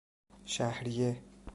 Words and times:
شهریه 0.45 1.21